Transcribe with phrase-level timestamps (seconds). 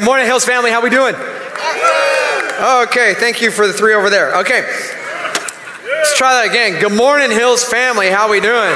[0.00, 0.70] Good morning, Hills family.
[0.70, 1.14] How we doing?
[1.14, 4.34] Okay, thank you for the three over there.
[4.36, 6.80] Okay, let's try that again.
[6.80, 8.08] Good morning, Hills family.
[8.08, 8.74] How we doing?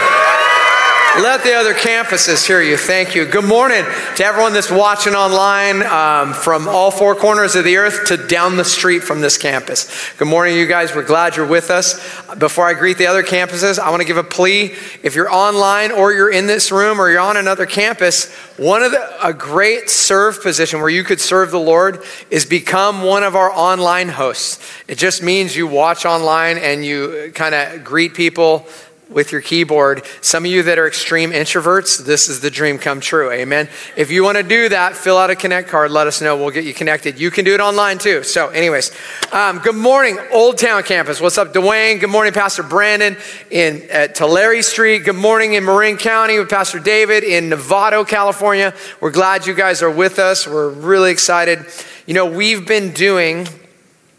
[1.20, 2.76] Let the other campuses hear you.
[2.76, 3.24] Thank you.
[3.24, 3.84] Good morning
[4.16, 8.56] to everyone that's watching online um, from all four corners of the earth to down
[8.56, 10.12] the street from this campus.
[10.14, 10.92] Good morning, you guys.
[10.92, 11.94] We're glad you're with us.
[12.34, 14.74] Before I greet the other campuses, I want to give a plea.
[15.04, 18.90] If you're online or you're in this room or you're on another campus, one of
[18.90, 23.36] the, a great serve position where you could serve the Lord is become one of
[23.36, 24.58] our online hosts.
[24.88, 28.66] It just means you watch online and you kind of greet people
[29.14, 30.04] with your keyboard.
[30.20, 33.30] Some of you that are extreme introverts, this is the dream come true.
[33.30, 33.68] Amen.
[33.96, 35.92] If you want to do that, fill out a connect card.
[35.92, 36.36] Let us know.
[36.36, 37.18] We'll get you connected.
[37.18, 38.24] You can do it online too.
[38.24, 38.90] So, anyways,
[39.32, 41.20] um, good morning, Old Town Campus.
[41.20, 42.00] What's up, Dwayne?
[42.00, 43.16] Good morning, Pastor Brandon
[43.50, 45.04] in at Tulare Street.
[45.04, 48.74] Good morning in Marin County with Pastor David in Novato, California.
[49.00, 50.46] We're glad you guys are with us.
[50.46, 51.64] We're really excited.
[52.06, 53.46] You know, we've been doing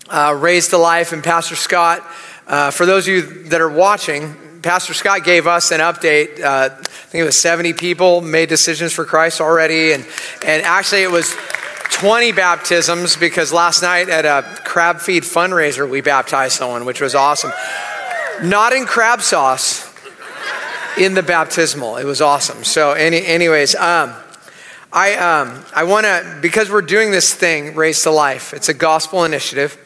[0.09, 2.05] uh, Raised to Life, and Pastor Scott.
[2.48, 4.35] Uh, for those of you that are watching,
[4.66, 6.41] Pastor Scott gave us an update.
[6.44, 9.91] Uh, I think it was 70 people made decisions for Christ already.
[9.91, 10.04] And,
[10.44, 11.35] and actually, it was
[11.91, 17.13] 20 baptisms because last night at a crab feed fundraiser, we baptized someone, which was
[17.13, 17.52] awesome.
[18.41, 19.88] Not in crab sauce,
[20.98, 21.98] in the baptismal.
[21.98, 22.63] It was awesome.
[22.63, 24.16] So, any, anyways, um,
[24.91, 28.74] I, um, I want to, because we're doing this thing, Raised to Life, it's a
[28.74, 29.77] gospel initiative.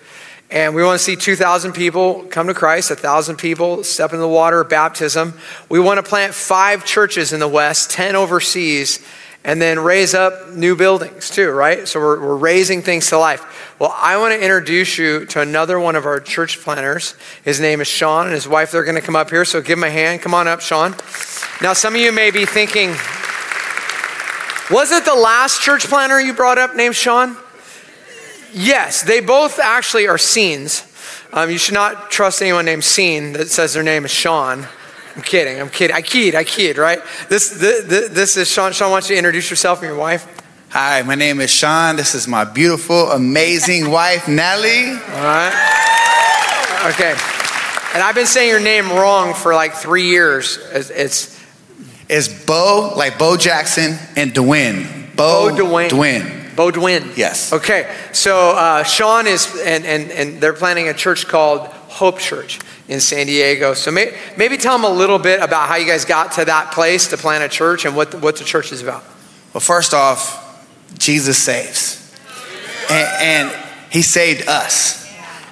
[0.52, 4.28] And we want to see 2,000 people come to Christ, 1,000 people step in the
[4.28, 5.36] water baptism.
[5.70, 9.06] We want to plant five churches in the West, 10 overseas,
[9.44, 11.88] and then raise up new buildings too, right?
[11.88, 13.76] So we're, we're raising things to life.
[13.80, 17.16] Well, I want to introduce you to another one of our church planters.
[17.46, 19.46] His name is Sean, and his wife, they're going to come up here.
[19.46, 20.22] So give him a hand.
[20.22, 20.96] Come on up, Sean.
[21.62, 22.90] Now, some of you may be thinking,
[24.72, 27.38] was it the last church planter you brought up named Sean?
[28.54, 30.86] Yes, they both actually are scenes.
[31.32, 34.68] Um, you should not trust anyone named Scene that says their name is Sean.
[35.16, 35.60] I'm kidding.
[35.60, 35.96] I'm kidding.
[35.96, 36.34] I kid.
[36.34, 36.78] I kid.
[36.78, 37.00] Right?
[37.30, 38.72] This, this, this is Sean.
[38.72, 40.28] Sean, why don't you introduce yourself and your wife?
[40.70, 41.96] Hi, my name is Sean.
[41.96, 44.90] This is my beautiful, amazing wife, Nellie.
[44.90, 46.94] All right.
[46.94, 47.12] Okay.
[47.94, 50.58] And I've been saying your name wrong for like three years.
[50.72, 51.46] It's, it's,
[52.08, 55.16] it's Bo, like Bo Jackson, and Dwayne.
[55.16, 55.90] Bo, Bo Dwayne.
[55.90, 56.39] Dwayne.
[56.60, 57.14] Bodwin.
[57.16, 57.54] Yes.
[57.54, 57.90] Okay.
[58.12, 62.60] So uh, Sean is, and, and, and they're planning a church called Hope Church
[62.90, 63.74] in San Diego.
[63.74, 66.74] So may, maybe tell them a little bit about how you guys got to that
[66.74, 69.06] place to plant a church and what the, what the church is about.
[69.54, 72.14] Well, first off, Jesus saves.
[72.92, 75.10] And, and he saved us.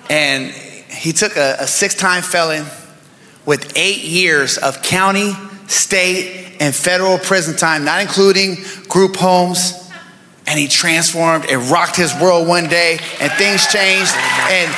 [0.10, 2.66] And he took a, a six time felon
[3.46, 5.32] with eight years of county,
[5.68, 8.58] state, and federal prison time, not including
[8.90, 9.87] group homes
[10.48, 14.14] and he transformed and rocked his world one day and things changed
[14.50, 14.72] and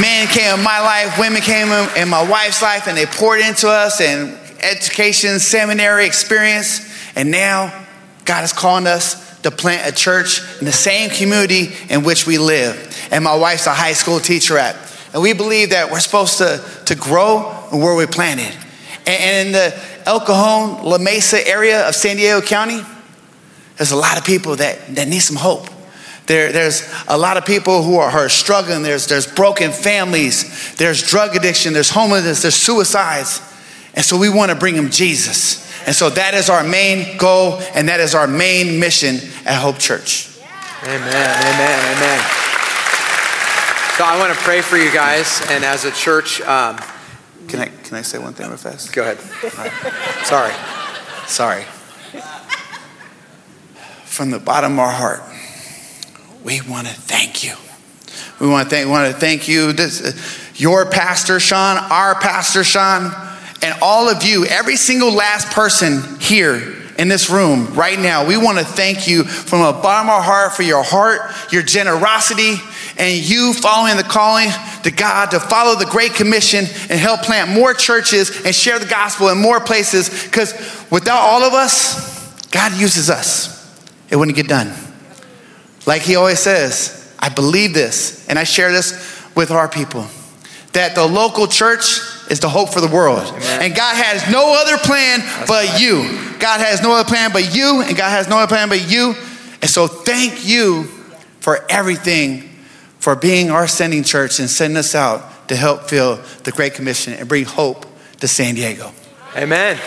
[0.00, 3.68] men came in my life women came in my wife's life and they poured into
[3.68, 6.80] us and education seminary experience.
[7.14, 7.86] And now
[8.24, 12.38] god is calling us to plant a church in the same community in which we
[12.38, 13.08] live.
[13.10, 14.76] And my wife's a high school teacher at.
[15.12, 17.40] And we believe that we're supposed to, to grow
[17.70, 18.52] where we're planted.
[19.06, 22.80] And in the el cajon la mesa area of san diego county
[23.76, 25.68] there's a lot of people that, that need some hope.
[26.26, 28.82] There, there's a lot of people who are, are struggling.
[28.82, 30.74] There's, there's broken families.
[30.76, 31.72] There's drug addiction.
[31.72, 32.42] There's homelessness.
[32.42, 33.40] There's suicides.
[33.94, 35.64] And so we want to bring them Jesus.
[35.86, 39.78] And so that is our main goal, and that is our main mission at Hope
[39.78, 40.36] Church.
[40.82, 42.20] Amen, amen, amen.
[43.96, 46.76] So I want to pray for you guys, and as a church, um,
[47.46, 48.92] can I can I say one thing real fast?
[48.92, 49.18] Go ahead.
[50.26, 50.52] Sorry,
[51.26, 51.64] sorry
[54.16, 55.20] from the bottom of our heart,
[56.42, 57.52] we want to thank you.
[58.40, 62.64] We want to thank, want to thank you, this, uh, your pastor, Sean, our pastor,
[62.64, 63.12] Sean,
[63.62, 68.26] and all of you, every single last person here in this room right now.
[68.26, 71.62] We want to thank you from the bottom of our heart for your heart, your
[71.62, 72.54] generosity,
[72.96, 74.48] and you following the calling
[74.84, 78.86] to God to follow the Great Commission and help plant more churches and share the
[78.86, 80.24] gospel in more places.
[80.24, 80.54] Because
[80.90, 83.55] without all of us, God uses us
[84.10, 84.72] it wouldn't get done.
[85.86, 90.06] Like he always says, I believe this, and I share this with our people
[90.76, 92.00] that the local church
[92.30, 93.22] is the hope for the world.
[93.26, 93.62] Amen.
[93.62, 95.80] And God has no other plan That's but right.
[95.80, 96.02] you.
[96.38, 99.14] God has no other plan but you, and God has no other plan but you.
[99.62, 100.84] And so, thank you
[101.40, 102.50] for everything,
[102.98, 107.14] for being our sending church and sending us out to help fill the Great Commission
[107.14, 107.86] and bring hope
[108.20, 108.92] to San Diego.
[109.34, 109.78] Amen.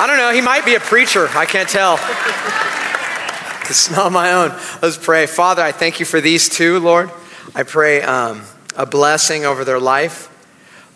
[0.00, 0.30] I don't know.
[0.30, 1.28] He might be a preacher.
[1.30, 1.96] I can't tell.
[1.96, 4.50] can smell my own.
[4.80, 5.26] Let's pray.
[5.26, 7.10] Father, I thank you for these two, Lord.
[7.52, 8.42] I pray um,
[8.76, 10.32] a blessing over their life.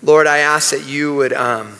[0.05, 1.75] Lord, I ask that you would um,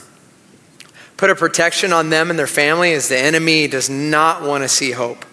[1.17, 4.69] put a protection on them and their family as the enemy does not want to
[4.69, 5.25] see hope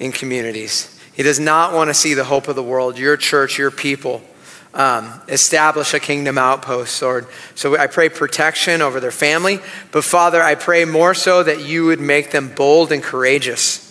[0.00, 1.00] in communities.
[1.12, 4.20] He does not want to see the hope of the world, your church, your people.
[4.74, 7.28] Um, establish a kingdom outpost, Lord.
[7.54, 9.60] So I pray protection over their family.
[9.92, 13.83] But Father, I pray more so that you would make them bold and courageous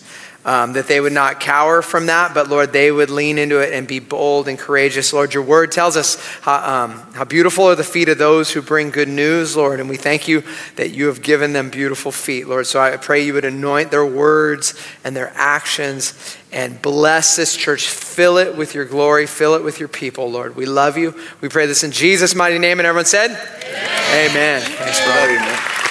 [0.44, 3.72] um, that they would not cower from that, but Lord, they would lean into it
[3.72, 5.12] and be bold and courageous.
[5.12, 8.60] Lord, your word tells us how, um, how beautiful are the feet of those who
[8.60, 10.42] bring good news, Lord, and we thank you
[10.76, 12.66] that you have given them beautiful feet, Lord.
[12.66, 17.88] So I pray you would anoint their words and their actions and bless this church.
[17.88, 20.56] Fill it with your glory, fill it with your people, Lord.
[20.56, 21.14] We love you.
[21.40, 24.30] We pray this in Jesus' mighty name, and everyone said, Amen.
[24.30, 24.62] Amen.
[24.62, 25.83] Thanks, brother.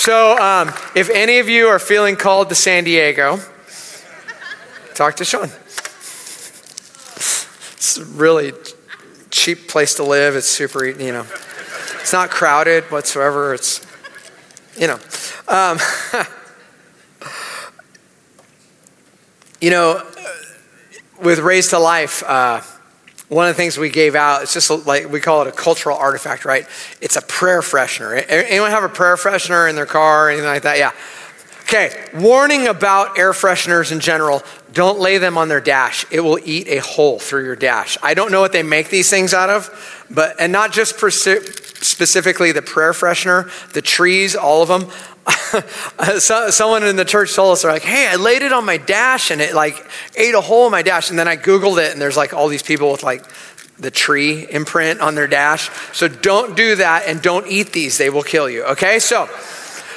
[0.00, 3.38] So, um, if any of you are feeling called to San Diego,
[4.94, 5.50] talk to Sean.
[7.74, 8.54] It's a really
[9.28, 10.36] cheap place to live.
[10.36, 11.26] It's super, you know,
[12.00, 13.52] it's not crowded whatsoever.
[13.52, 13.86] It's,
[14.74, 14.98] you know,
[15.48, 15.78] um,
[19.60, 20.02] you know,
[21.22, 22.22] with Raised to Life.
[22.26, 22.62] Uh,
[23.30, 25.96] one of the things we gave out, it's just like we call it a cultural
[25.96, 26.66] artifact, right?
[27.00, 28.22] It's a prayer freshener.
[28.28, 30.78] Anyone have a prayer freshener in their car or anything like that?
[30.78, 30.92] Yeah.
[31.62, 34.42] Okay, warning about air fresheners in general.
[34.72, 36.04] Don't lay them on their dash.
[36.10, 37.96] It will eat a hole through your dash.
[38.02, 42.50] I don't know what they make these things out of, but, and not just specifically
[42.50, 44.90] the prayer freshener, the trees, all of them.
[46.18, 48.76] so, someone in the church told us, they're like, hey, I laid it on my
[48.76, 49.84] dash and it like
[50.16, 51.10] ate a hole in my dash.
[51.10, 53.24] And then I Googled it and there's like all these people with like
[53.78, 55.70] the tree imprint on their dash.
[55.92, 57.98] So don't do that and don't eat these.
[57.98, 58.64] They will kill you.
[58.64, 58.98] Okay.
[58.98, 59.28] So,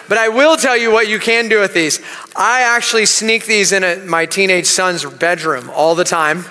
[0.09, 2.01] but I will tell you what you can do with these.
[2.35, 6.45] I actually sneak these in a, my teenage son's bedroom all the time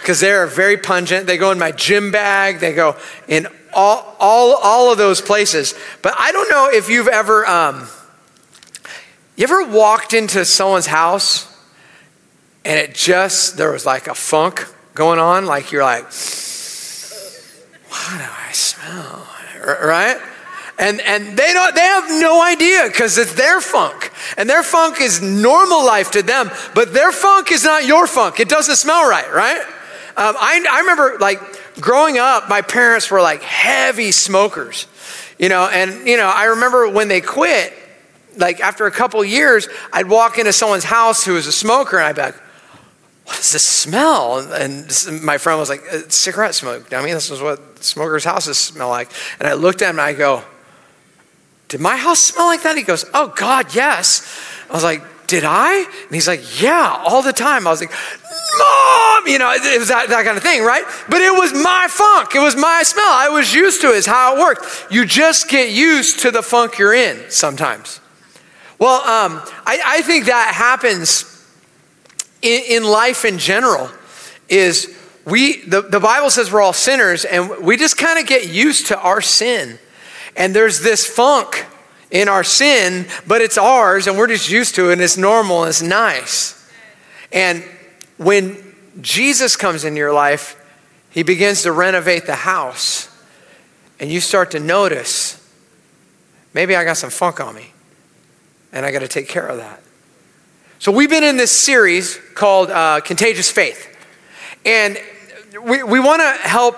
[0.00, 1.26] because they are very pungent.
[1.26, 2.60] They go in my gym bag.
[2.60, 2.96] They go
[3.28, 5.74] in all, all, all of those places.
[6.02, 7.88] But I don't know if you've ever, um,
[9.36, 11.52] you ever walked into someone's house
[12.64, 15.44] and it just, there was like a funk going on?
[15.44, 19.28] Like you're like, what do I smell?
[19.64, 20.18] Right?
[20.78, 24.12] And, and they don't, they have no idea because it's their funk.
[24.36, 28.40] And their funk is normal life to them, but their funk is not your funk.
[28.40, 29.60] It doesn't smell right, right?
[30.18, 31.40] Um, I, I remember like
[31.80, 34.86] growing up, my parents were like heavy smokers,
[35.38, 37.74] you know, and, you know, I remember when they quit,
[38.36, 42.06] like after a couple years, I'd walk into someone's house who was a smoker and
[42.06, 42.36] I'd be like,
[43.26, 44.38] what is this smell?
[44.38, 44.86] And
[45.22, 46.92] my friend was like, uh, cigarette smoke.
[46.92, 49.10] I mean, this is what smokers' houses smell like.
[49.40, 50.44] And I looked at him and I go,
[51.68, 52.76] did my house smell like that?
[52.76, 54.24] He goes, oh God, yes.
[54.70, 55.78] I was like, did I?
[55.78, 57.66] And he's like, yeah, all the time.
[57.66, 60.84] I was like, mom, you know, it was that, that kind of thing, right?
[61.08, 62.36] But it was my funk.
[62.36, 63.04] It was my smell.
[63.04, 64.86] I was used to it, is how it worked.
[64.88, 68.00] You just get used to the funk you're in sometimes.
[68.78, 71.24] Well, um, I, I, think that happens
[72.42, 73.90] in, in life in general
[74.50, 74.94] is
[75.24, 78.88] we, the, the Bible says we're all sinners and we just kind of get used
[78.88, 79.78] to our sin.
[80.36, 81.64] And there's this funk
[82.10, 85.62] in our sin, but it's ours and we're just used to it and it's normal
[85.62, 86.70] and it's nice.
[87.32, 87.64] And
[88.18, 90.62] when Jesus comes into your life,
[91.10, 93.08] he begins to renovate the house.
[93.98, 95.42] And you start to notice
[96.52, 97.72] maybe I got some funk on me
[98.76, 99.80] and I got to take care of that.
[100.78, 103.88] So, we've been in this series called uh, Contagious Faith.
[104.66, 104.98] And
[105.64, 106.76] we, we want to help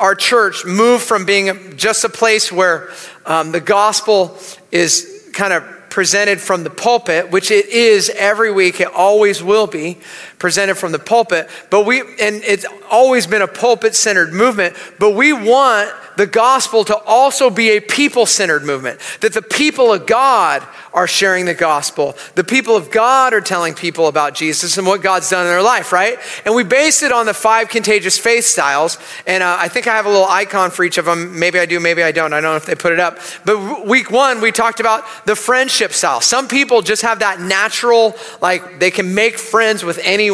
[0.00, 2.88] our church move from being just a place where
[3.26, 4.38] um, the gospel
[4.70, 9.66] is kind of presented from the pulpit, which it is every week, it always will
[9.66, 9.98] be
[10.42, 11.48] presented from the pulpit.
[11.70, 16.84] But we, and it's always been a pulpit centered movement, but we want the gospel
[16.84, 19.00] to also be a people centered movement.
[19.20, 22.16] That the people of God are sharing the gospel.
[22.34, 25.62] The people of God are telling people about Jesus and what God's done in their
[25.62, 26.18] life, right?
[26.44, 28.98] And we base it on the five contagious faith styles.
[29.26, 31.38] And uh, I think I have a little icon for each of them.
[31.38, 32.32] Maybe I do, maybe I don't.
[32.34, 33.18] I don't know if they put it up.
[33.46, 36.20] But week one, we talked about the friendship style.
[36.20, 40.31] Some people just have that natural, like they can make friends with anyone.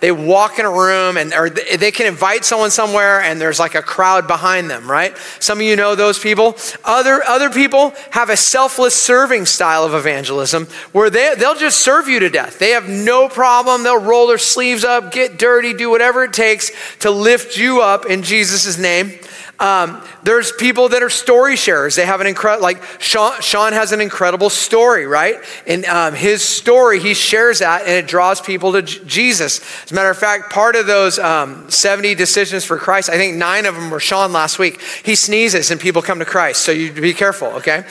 [0.00, 3.74] They walk in a room and or they can invite someone somewhere and there's like
[3.74, 5.16] a crowd behind them, right?
[5.38, 6.56] Some of you know those people.
[6.84, 12.08] Other, other people have a selfless serving style of evangelism where they, they'll just serve
[12.08, 12.58] you to death.
[12.58, 13.82] They have no problem.
[13.82, 18.06] They'll roll their sleeves up, get dirty, do whatever it takes to lift you up
[18.06, 19.18] in Jesus' name.
[19.60, 21.94] Um, there's people that are story sharers.
[21.94, 25.36] They have an incredible, like Sean, Sean has an incredible story, right?
[25.66, 29.60] And um, his story, he shares that and it draws people to J- Jesus.
[29.84, 33.36] As a matter of fact, part of those um, 70 decisions for Christ, I think
[33.36, 34.80] nine of them were Sean last week.
[35.04, 36.62] He sneezes and people come to Christ.
[36.62, 37.84] So you be careful, okay?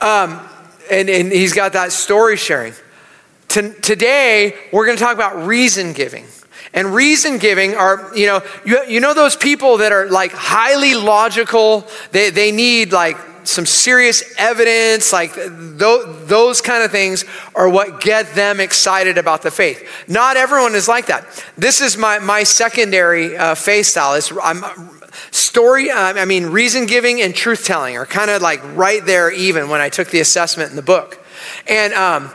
[0.00, 0.40] Um,
[0.88, 2.74] and, and he's got that story sharing.
[3.48, 6.26] T- today, we're going to talk about reason giving.
[6.74, 10.94] And reason giving are, you know, you, you know those people that are like highly
[10.94, 15.48] logical, they, they need like some serious evidence, like th-
[16.26, 17.24] those kind of things
[17.54, 19.86] are what get them excited about the faith.
[20.08, 21.26] Not everyone is like that.
[21.58, 24.14] This is my, my secondary uh, faith style.
[24.14, 24.64] Is I'm,
[25.30, 29.30] story, uh, I mean, reason giving and truth telling are kind of like right there
[29.30, 31.18] even when I took the assessment in the book.
[31.66, 32.30] And, um,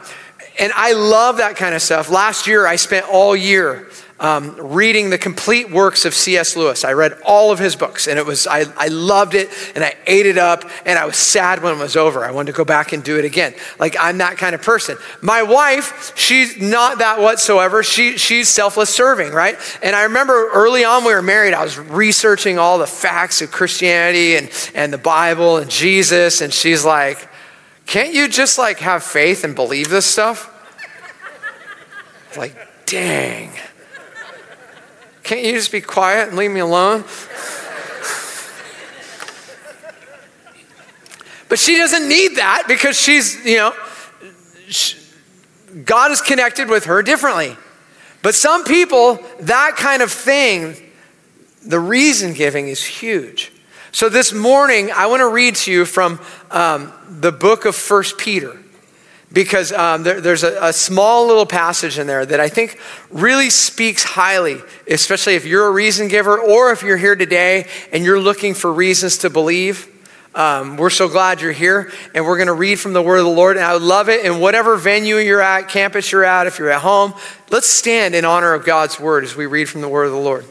[0.60, 2.10] and I love that kind of stuff.
[2.10, 3.87] Last year, I spent all year
[4.20, 6.56] um, reading the complete works of C.S.
[6.56, 6.84] Lewis.
[6.84, 9.96] I read all of his books, and it was I, I loved it, and I
[10.08, 12.26] ate it up, and I was sad when it was over.
[12.26, 13.54] I wanted to go back and do it again.
[13.80, 14.98] Like I'm that kind of person.
[15.22, 17.84] My wife, she's not that whatsoever.
[17.84, 19.58] She she's selfless serving, right?
[19.84, 23.52] And I remember early on we were married, I was researching all the facts of
[23.52, 27.30] Christianity and and the Bible and Jesus, and she's like,
[27.86, 30.54] "Can't you just like have faith and believe this stuff?"
[32.36, 32.56] Like,
[32.86, 33.52] dang.
[35.28, 37.02] Can't you just be quiet and leave me alone?
[41.50, 43.74] but she doesn't need that because she's, you know,
[44.70, 44.98] she,
[45.84, 47.58] God is connected with her differently.
[48.24, 50.78] But some people, that kind of thing,
[51.66, 53.52] the reason giving is huge.
[53.92, 58.18] So this morning, I want to read to you from um, the book of First
[58.18, 58.58] Peter
[59.32, 62.80] because um, there, there's a, a, small little passage in there that I think
[63.10, 64.58] really speaks highly,
[64.90, 68.72] especially if you're a reason giver or if you're here today and you're looking for
[68.72, 69.94] reasons to believe.
[70.34, 73.26] Um, we're so glad you're here, and we're going to read from the Word of
[73.26, 73.58] the Lord.
[73.58, 76.70] And I would love it in whatever venue you're at, campus you're at, if you're
[76.70, 77.16] at home,
[77.50, 80.20] let's stand in honor of God's Word as we read from the Word of the
[80.20, 80.46] Lord.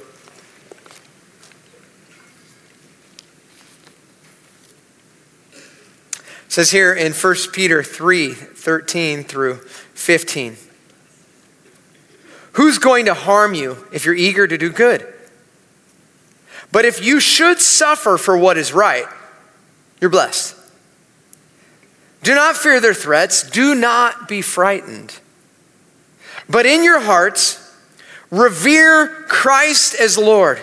[6.56, 10.56] Says here in 1 Peter 3 13 through 15.
[12.52, 15.06] Who's going to harm you if you're eager to do good?
[16.72, 19.04] But if you should suffer for what is right,
[20.00, 20.56] you're blessed.
[22.22, 23.42] Do not fear their threats.
[23.50, 25.20] Do not be frightened.
[26.48, 27.70] But in your hearts,
[28.30, 30.58] revere Christ as Lord.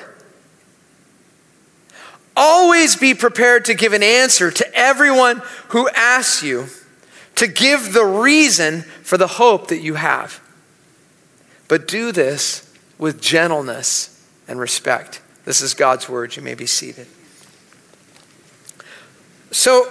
[2.36, 6.68] Always be prepared to give an answer to everyone who asks you
[7.36, 10.40] to give the reason for the hope that you have.
[11.68, 15.22] But do this with gentleness and respect.
[15.46, 16.36] This is God's word.
[16.36, 17.08] You may be seated.
[19.52, 19.88] So,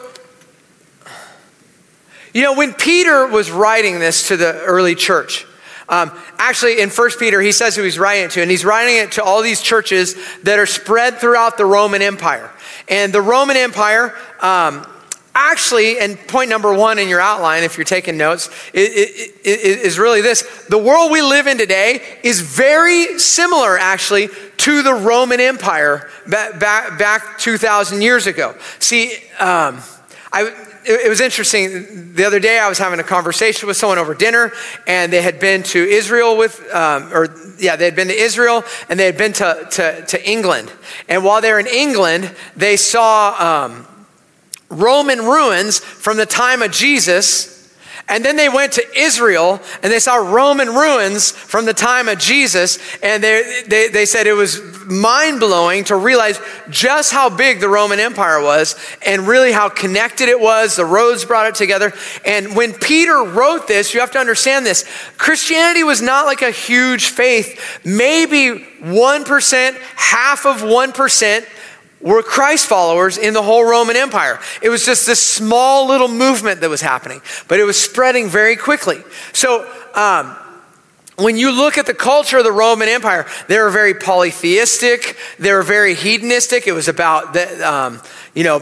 [2.35, 5.47] you know, when Peter was writing this to the early church,
[5.93, 8.97] um, actually, in 1 Peter, he says who he's writing it to, and he's writing
[8.97, 12.51] it to all these churches that are spread throughout the Roman Empire.
[12.89, 14.87] And the Roman Empire, um,
[15.35, 20.65] actually, and point number one in your outline, if you're taking notes, is really this.
[20.71, 26.59] The world we live in today is very similar, actually, to the Roman Empire back,
[26.59, 28.57] back, back 2,000 years ago.
[28.79, 29.83] See, um,
[30.33, 32.15] I, it, was interesting.
[32.15, 34.53] The other day, I was having a conversation with someone over dinner,
[34.87, 38.65] and they had been to Israel with, um, or yeah, they had been to Israel,
[38.89, 40.73] and they had been to, to, to England.
[41.09, 43.87] And while they were in England, they saw um,
[44.69, 47.51] Roman ruins from the time of Jesus.
[48.09, 52.19] And then they went to Israel and they saw Roman ruins from the time of
[52.19, 52.79] Jesus.
[53.03, 57.69] And they, they, they said it was mind blowing to realize just how big the
[57.69, 60.77] Roman Empire was and really how connected it was.
[60.77, 61.93] The roads brought it together.
[62.25, 64.85] And when Peter wrote this, you have to understand this
[65.19, 71.47] Christianity was not like a huge faith, maybe 1%, half of 1%
[72.03, 74.41] were Christ followers in the whole Roman Empire.
[74.61, 78.57] It was just this small little movement that was happening, but it was spreading very
[78.57, 79.03] quickly.
[79.33, 79.63] So,
[79.95, 80.37] um,
[81.17, 85.17] when you look at the culture of the Roman Empire, they were very polytheistic.
[85.39, 86.67] They were very hedonistic.
[86.67, 88.01] It was about the, um,
[88.35, 88.59] you know,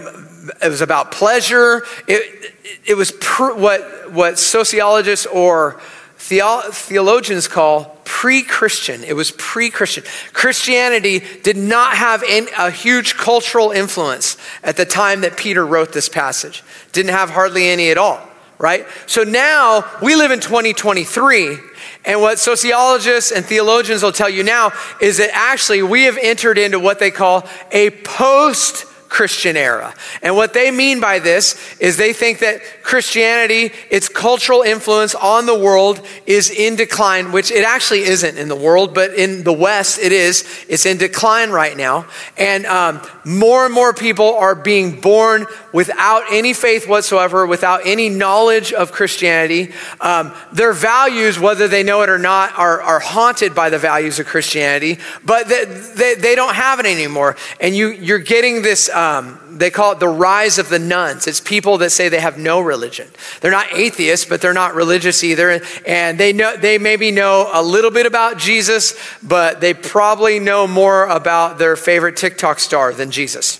[0.63, 1.85] it was about pleasure.
[2.09, 2.55] It,
[2.87, 5.81] it was pr- what what sociologists or
[6.19, 9.05] theologians call pre Christian.
[9.05, 10.05] It was pre Christian.
[10.33, 16.09] Christianity did not have a huge cultural influence at the time that Peter wrote this
[16.09, 18.21] passage, didn't have hardly any at all,
[18.59, 18.87] right?
[19.07, 21.70] So now we live in 2023.
[22.05, 26.59] And what sociologists and theologians will tell you now is that actually we have entered
[26.59, 29.93] into what they call a post Christian era.
[30.23, 35.47] And what they mean by this is they think that Christianity, its cultural influence on
[35.47, 39.53] the world is in decline, which it actually isn't in the world, but in the
[39.53, 40.49] West it is.
[40.69, 42.07] It's in decline right now.
[42.39, 48.09] And um, more and more people are being born without any faith whatsoever, without any
[48.09, 49.73] knowledge of Christianity.
[50.01, 54.21] Um, their values, whether they know it or not, are, are haunted by the values
[54.21, 57.37] of Christianity, but they, they, they don't have it anymore.
[57.61, 61.27] And you, you're getting this, um, they call it the rise of the nones.
[61.27, 63.09] It's people that say they have no religion.
[63.41, 65.63] They're not atheists, but they're not religious either.
[65.87, 70.67] And they know, they maybe know a little bit about Jesus, but they probably know
[70.67, 73.60] more about their favorite TikTok star than Jesus.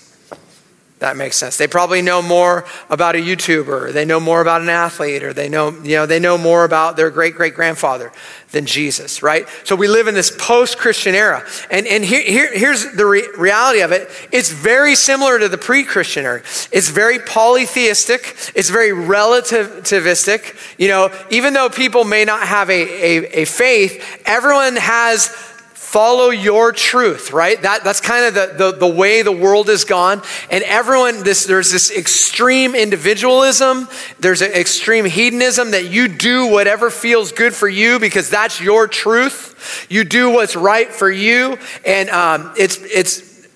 [1.01, 1.57] That makes sense.
[1.57, 5.49] They probably know more about a YouTuber, they know more about an athlete, or they
[5.49, 8.13] know, you know, they know more about their great great grandfather
[8.53, 9.47] than Jesus, right?
[9.65, 11.43] So we live in this post Christian era.
[11.71, 15.57] And, and here, here, here's the re- reality of it it's very similar to the
[15.59, 16.43] pre Christian era.
[16.71, 20.55] It's very polytheistic, it's very relativistic.
[20.79, 25.35] You know, even though people may not have a, a, a faith, everyone has
[25.91, 27.61] follow your truth, right?
[27.63, 30.23] That, that's kind of the, the, the way the world has gone.
[30.49, 33.89] And everyone, this, there's this extreme individualism,
[34.21, 38.87] there's an extreme hedonism that you do whatever feels good for you because that's your
[38.87, 39.89] truth.
[39.91, 41.59] You do what's right for you.
[41.85, 43.49] And um, it's, it's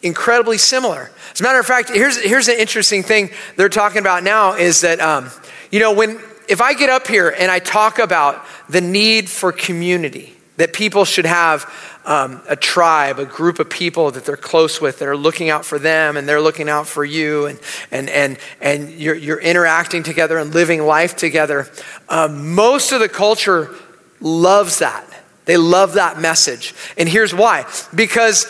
[0.00, 1.10] incredibly similar.
[1.34, 4.80] As a matter of fact, here's, here's an interesting thing they're talking about now is
[4.80, 5.28] that, um,
[5.70, 9.52] you know, when, if I get up here and I talk about the need for
[9.52, 11.70] community, that people should have
[12.04, 15.64] um, a tribe, a group of people that they're close with that are looking out
[15.64, 17.58] for them and they're looking out for you and,
[17.90, 21.68] and, and, and you're, you're interacting together and living life together.
[22.08, 23.74] Um, most of the culture
[24.20, 25.04] loves that.
[25.44, 26.74] They love that message.
[26.96, 28.46] And here's why because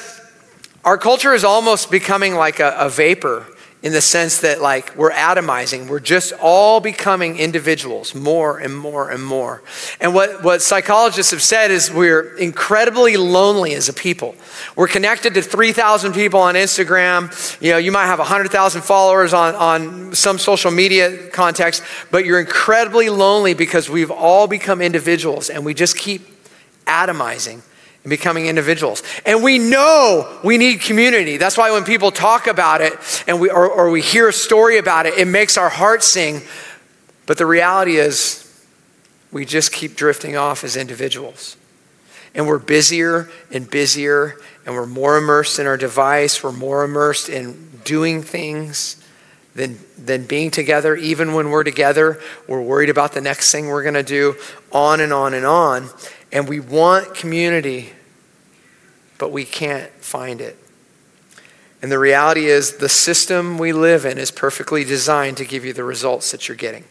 [0.85, 3.47] our culture is almost becoming like a, a vapor
[3.85, 9.11] in the sense that like we're atomizing we're just all becoming individuals more and more
[9.11, 9.63] and more.
[10.01, 14.37] And what, what psychologists have said is we're incredibly lonely as a people.
[14.75, 17.31] We're connected to 3000 people on instagram.
[17.61, 22.41] You know you might have 100000 followers on, on some social media context but you're
[22.41, 26.23] incredibly lonely because we've all become individuals and we just keep
[26.87, 27.61] atomizing
[28.05, 29.03] and becoming individuals.
[29.27, 31.39] And we know we need community.
[31.39, 32.93] That's why when people talk about it
[33.27, 36.43] and we, or, or we hear a story about it, it makes our hearts sing.
[37.27, 38.41] But the reality is,
[39.33, 41.57] we just keep drifting off as individuals.
[42.37, 47.29] And we're busier and busier, and we're more immersed in our device, we're more immersed
[47.29, 49.05] in doing things
[49.55, 50.95] than, than being together.
[50.95, 54.37] Even when we're together, we're worried about the next thing we're going to do,
[54.71, 55.89] on and on and on.
[56.35, 57.93] And we want community,
[59.19, 60.59] but we can't find it.
[61.81, 65.73] And the reality is, the system we live in is perfectly designed to give you
[65.73, 66.85] the results that you're getting.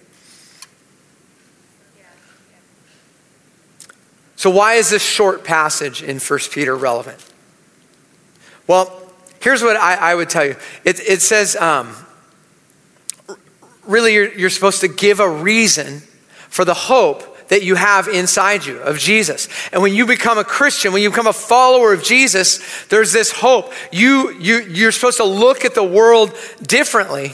[4.38, 7.24] So, why is this short passage in 1 Peter relevant?
[8.68, 11.96] Well, here's what I, I would tell you it, it says, um,
[13.86, 16.00] really, you're, you're supposed to give a reason
[16.50, 19.48] for the hope that you have inside you of Jesus.
[19.72, 23.32] And when you become a Christian, when you become a follower of Jesus, there's this
[23.32, 23.74] hope.
[23.92, 27.34] You, you, you're supposed to look at the world differently.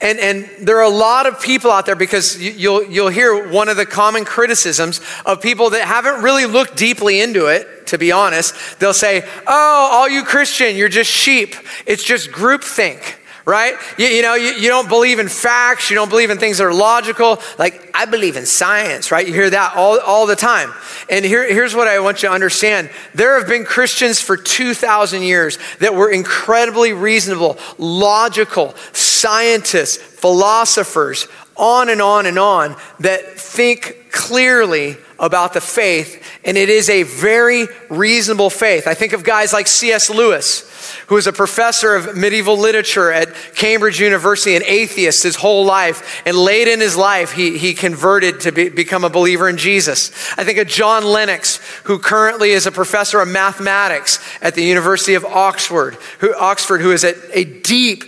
[0.00, 3.68] And, and there are a lot of people out there because you'll, you'll hear one
[3.68, 8.12] of the common criticisms of people that haven't really looked deeply into it, to be
[8.12, 8.78] honest.
[8.80, 11.54] They'll say, Oh, all you Christian, you're just sheep.
[11.86, 13.74] It's just groupthink right?
[13.98, 16.64] You, you know, you, you, don't believe in facts, you don't believe in things that
[16.64, 17.38] are logical.
[17.58, 19.26] Like, I believe in science, right?
[19.26, 20.72] You hear that all, all the time.
[21.10, 25.22] And here, here's what I want you to understand there have been Christians for 2,000
[25.22, 34.06] years that were incredibly reasonable, logical, scientists, philosophers, on and on and on, that think
[34.10, 38.88] clearly about the faith, and it is a very reasonable faith.
[38.88, 40.10] I think of guys like C.S.
[40.10, 40.70] Lewis
[41.06, 46.22] who was a professor of medieval literature at Cambridge University, an atheist his whole life.
[46.26, 50.10] And late in his life, he, he converted to be, become a believer in Jesus.
[50.36, 55.14] I think of John Lennox, who currently is a professor of mathematics at the University
[55.14, 58.04] of Oxford, who, Oxford, who is a, a deep,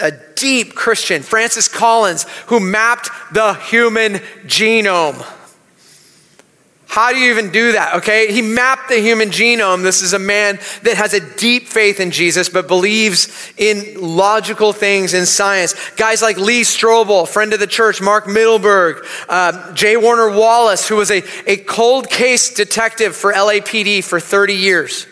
[0.00, 1.22] a deep Christian.
[1.22, 4.14] Francis Collins, who mapped the human
[4.46, 5.24] genome.
[6.90, 7.94] How do you even do that?
[7.98, 9.84] Okay, he mapped the human genome.
[9.84, 14.72] This is a man that has a deep faith in Jesus, but believes in logical
[14.72, 15.76] things in science.
[15.92, 19.98] Guys like Lee Strobel, friend of the church, Mark Mittelberg, uh, J.
[19.98, 25.06] Warner Wallace, who was a, a cold case detective for LAPD for 30 years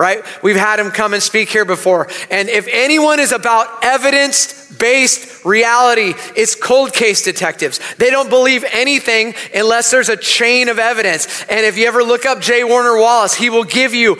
[0.00, 0.24] right?
[0.42, 2.08] We've had him come and speak here before.
[2.30, 7.78] And if anyone is about evidence based reality, it's cold case detectives.
[7.96, 11.44] They don't believe anything unless there's a chain of evidence.
[11.50, 12.64] And if you ever look up J.
[12.64, 14.16] Warner Wallace, he will give you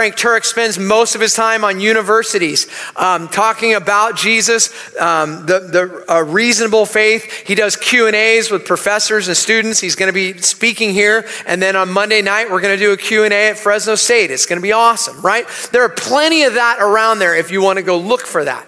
[0.00, 5.60] Frank Turek spends most of his time on universities um, talking about Jesus, um, the,
[5.60, 7.46] the uh, reasonable faith.
[7.46, 9.78] He does Q and A's with professors and students.
[9.78, 12.92] He's going to be speaking here, and then on Monday night we're going to do
[12.92, 14.30] a Q and A at Fresno State.
[14.30, 15.46] It's going to be awesome, right?
[15.70, 18.66] There are plenty of that around there if you want to go look for that.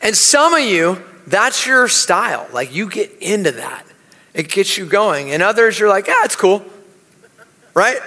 [0.00, 2.48] And some of you, that's your style.
[2.52, 3.86] Like you get into that.
[4.34, 5.30] It gets you going.
[5.30, 6.64] And others, you're like, yeah, it's cool.
[7.72, 8.00] Right?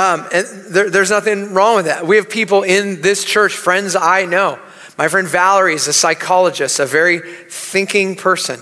[0.00, 2.06] Um, and there, there's nothing wrong with that.
[2.06, 4.58] We have people in this church, friends I know.
[4.96, 7.18] My friend Valerie is a psychologist, a very
[7.50, 8.60] thinking person,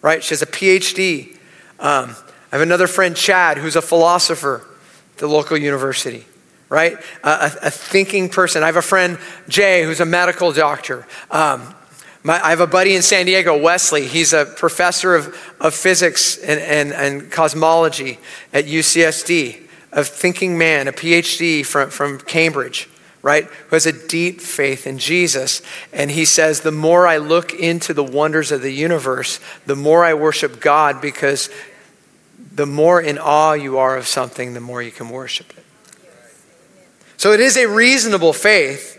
[0.00, 0.24] right?
[0.24, 1.36] She has a PhD.
[1.78, 2.16] Um,
[2.50, 4.66] I have another friend, Chad, who's a philosopher
[5.12, 6.24] at the local university,
[6.70, 6.96] right?
[7.22, 8.62] A, a, thinking person.
[8.62, 11.06] I have a friend, Jay, who's a medical doctor.
[11.30, 11.74] Um,
[12.22, 14.06] my, I have a buddy in San Diego, Wesley.
[14.06, 18.18] He's a professor of, of physics and, and, and cosmology
[18.54, 22.88] at UCSD a thinking man, a PhD from, from Cambridge,
[23.20, 25.62] right, who has a deep faith in Jesus.
[25.92, 30.04] And he says, The more I look into the wonders of the universe, the more
[30.04, 31.50] I worship God because
[32.54, 35.64] the more in awe you are of something, the more you can worship it.
[37.16, 38.98] So it is a reasonable faith.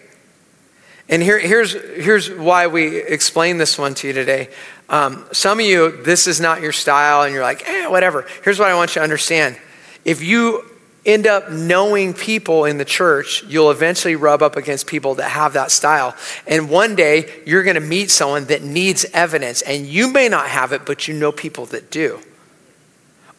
[1.09, 4.49] And here, here's, here's why we explain this one to you today.
[4.89, 8.25] Um, some of you, this is not your style, and you're like, eh, whatever.
[8.43, 9.57] Here's what I want you to understand.
[10.05, 10.63] If you
[11.05, 15.53] end up knowing people in the church, you'll eventually rub up against people that have
[15.53, 16.15] that style.
[16.47, 20.47] And one day you're going to meet someone that needs evidence, and you may not
[20.47, 22.19] have it, but you know people that do.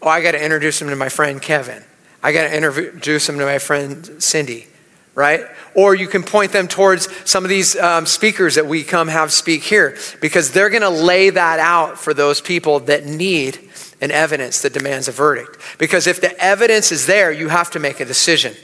[0.02, 1.82] Oh, I got to introduce them to my friend Kevin.
[2.22, 4.66] I got to introduce them to my friend Cindy,
[5.14, 5.44] right?
[5.74, 9.32] Or you can point them towards some of these um, speakers that we come have
[9.32, 13.58] speak here because they're going to lay that out for those people that need
[14.04, 15.58] an evidence that demands a verdict.
[15.78, 18.54] Because if the evidence is there, you have to make a decision.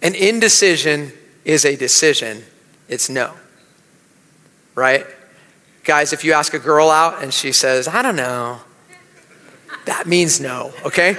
[0.00, 1.12] An indecision
[1.44, 2.44] is a decision,
[2.88, 3.34] it's no.
[4.76, 5.04] Right?
[5.82, 8.60] Guys, if you ask a girl out and she says, I don't know,
[9.86, 11.14] that means no, okay?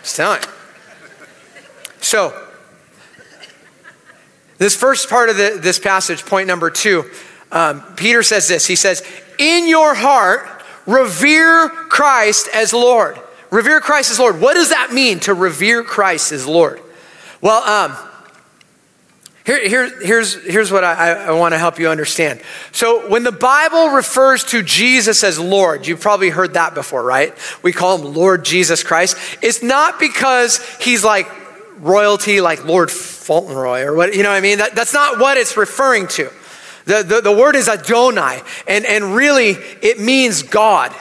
[0.00, 0.40] Just telling.
[2.00, 2.48] So,
[4.56, 7.10] this first part of the, this passage, point number two,
[7.50, 8.66] um, Peter says this.
[8.66, 9.02] He says,
[9.38, 10.48] In your heart,
[10.86, 13.18] revere Christ as Lord.
[13.50, 14.40] Revere Christ as Lord.
[14.40, 16.80] What does that mean to revere Christ as Lord?
[17.40, 17.96] Well, um,
[19.44, 22.40] here, here, here's, here's what I, I want to help you understand.
[22.70, 27.34] So, when the Bible refers to Jesus as Lord, you've probably heard that before, right?
[27.62, 29.16] We call him Lord Jesus Christ.
[29.42, 31.28] It's not because he's like
[31.78, 34.58] royalty, like Lord Fauntleroy or what, you know what I mean?
[34.58, 36.30] That, that's not what it's referring to.
[36.84, 39.50] The, the, the word is Adonai, and, and really
[39.82, 40.92] it means God.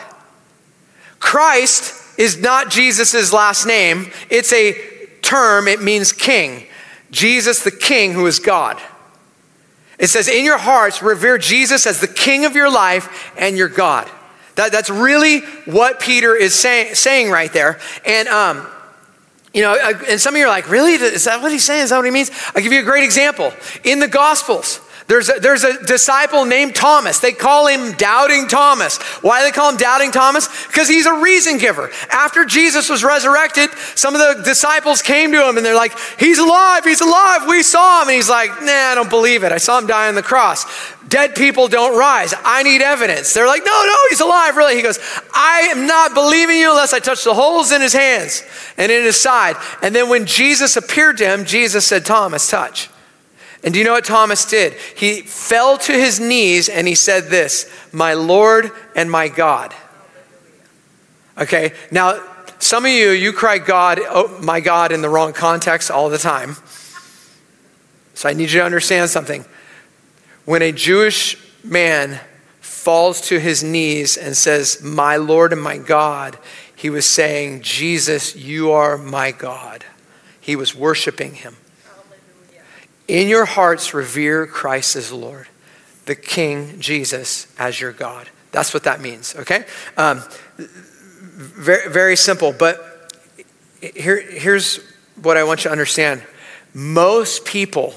[1.20, 4.76] Christ is not Jesus' last name, it's a
[5.22, 6.66] term, it means king.
[7.12, 8.80] Jesus the king who is God.
[9.98, 13.70] It says, in your hearts, revere Jesus as the king of your life and your
[13.70, 14.10] God.
[14.56, 17.80] That, that's really what Peter is say, saying right there.
[18.06, 18.68] And, um,
[19.54, 20.94] you know, and some of you are like, really?
[20.94, 21.84] Is that what he's saying?
[21.84, 22.32] Is that what he means?
[22.56, 23.54] I'll give you a great example.
[23.84, 24.80] In the Gospels,
[25.12, 27.20] there's a, there's a disciple named Thomas.
[27.20, 28.98] They call him Doubting Thomas.
[29.22, 30.48] Why do they call him Doubting Thomas?
[30.68, 31.92] Because he's a reason giver.
[32.10, 36.40] After Jesus was resurrected, some of the disciples came to him and they're like, He's
[36.40, 38.08] alive, he's alive, we saw him.
[38.08, 39.52] And he's like, Nah, I don't believe it.
[39.52, 40.66] I saw him die on the cross.
[41.10, 42.34] Dead people don't rise.
[42.46, 43.34] I need evidence.
[43.34, 44.78] They're like, No, no, he's alive, really.
[44.78, 44.98] He goes,
[45.34, 48.44] I am not believing you unless I touch the holes in his hands
[48.78, 49.58] and in his side.
[49.82, 52.90] And then when Jesus appeared to him, Jesus said, Thomas, touch.
[53.64, 54.74] And do you know what Thomas did?
[54.74, 59.74] He fell to his knees and he said this My Lord and my God.
[61.38, 62.22] Okay, now
[62.60, 66.18] some of you, you cry God, oh my God, in the wrong context all the
[66.18, 66.56] time.
[68.14, 69.46] So I need you to understand something.
[70.46, 72.20] When a Jewish man
[72.60, 76.38] falls to his knees and says, My Lord and my God,
[76.76, 79.86] he was saying, Jesus, you are my God.
[80.40, 81.58] He was worshiping him.
[83.08, 85.48] In your hearts, revere Christ as Lord,
[86.06, 88.30] the King Jesus as your God.
[88.52, 89.66] That's what that means, okay?
[89.98, 90.24] Um,
[90.58, 93.14] very, very simple, but
[93.82, 94.80] here, here's
[95.22, 96.24] what I want you to understand.
[96.74, 97.94] Most people,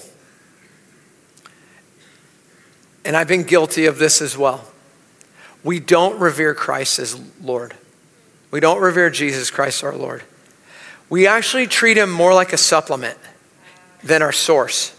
[3.05, 4.67] and I've been guilty of this as well,
[5.62, 7.75] we don't revere Christ as Lord.
[8.51, 10.23] We don't revere Jesus Christ our Lord.
[11.11, 13.19] We actually treat him more like a supplement
[14.03, 14.94] than our source.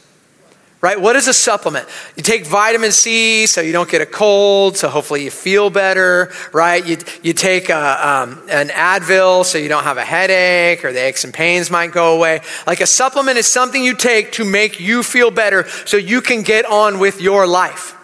[0.85, 1.01] Right?
[1.01, 1.89] What is a supplement?
[2.15, 6.31] You take vitamin C so you don't get a cold, so hopefully you feel better,
[6.53, 6.85] right?
[6.85, 10.99] You, you take a, um, an Advil so you don't have a headache or the
[10.99, 12.41] aches and pains might go away.
[12.67, 16.43] Like a supplement is something you take to make you feel better so you can
[16.43, 17.97] get on with your life.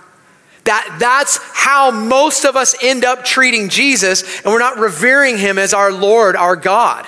[0.63, 5.59] That, that's how most of us end up treating Jesus, and we're not revering him
[5.59, 7.05] as our Lord, our God.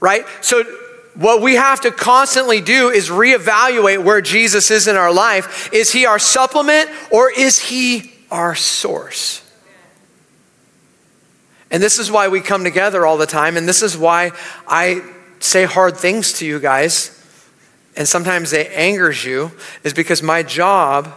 [0.00, 0.26] Right?
[0.40, 0.64] So
[1.14, 5.72] what we have to constantly do is reevaluate where Jesus is in our life.
[5.72, 9.42] Is he our supplement or is he our source?
[11.70, 14.32] And this is why we come together all the time, and this is why
[14.68, 15.02] I
[15.40, 17.18] say hard things to you guys,
[17.96, 21.14] and sometimes it angers you, is because my job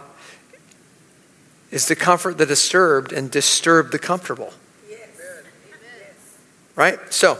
[1.70, 4.52] is to comfort the disturbed and disturb the comfortable.
[6.74, 6.98] Right?
[7.12, 7.38] So,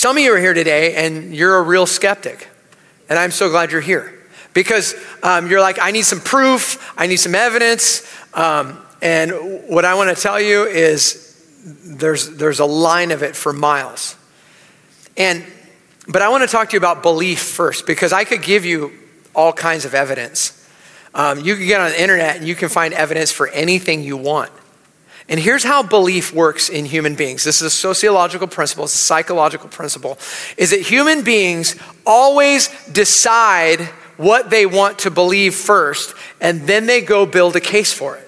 [0.00, 2.48] some of you are here today and you're a real skeptic.
[3.10, 4.18] And I'm so glad you're here
[4.54, 8.10] because um, you're like, I need some proof, I need some evidence.
[8.32, 9.30] Um, and
[9.68, 11.44] what I want to tell you is
[11.84, 14.16] there's, there's a line of it for miles.
[15.18, 15.44] And,
[16.08, 18.92] but I want to talk to you about belief first because I could give you
[19.34, 20.66] all kinds of evidence.
[21.12, 24.16] Um, you can get on the internet and you can find evidence for anything you
[24.16, 24.50] want.
[25.30, 27.44] And here's how belief works in human beings.
[27.44, 30.18] This is a sociological principle, it's a psychological principle,
[30.56, 33.80] is that human beings always decide
[34.16, 38.26] what they want to believe first, and then they go build a case for it.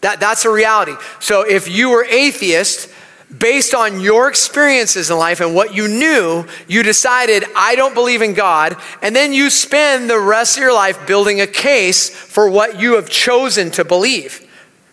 [0.00, 0.94] That, that's a reality.
[1.18, 2.88] So if you were atheist,
[3.36, 8.22] based on your experiences in life and what you knew, you decided, I don't believe
[8.22, 8.76] in God.
[9.02, 12.94] And then you spend the rest of your life building a case for what you
[12.94, 14.47] have chosen to believe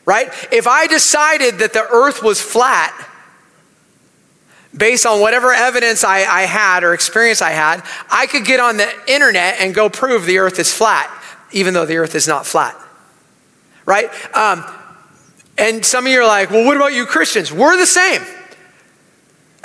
[0.05, 0.27] right?
[0.51, 2.93] If I decided that the earth was flat,
[4.75, 8.77] based on whatever evidence I, I, had or experience I had, I could get on
[8.77, 11.09] the internet and go prove the earth is flat,
[11.51, 12.75] even though the earth is not flat,
[13.85, 14.09] right?
[14.35, 14.65] Um,
[15.57, 17.51] and some of you are like, well, what about you Christians?
[17.51, 18.21] We're the same.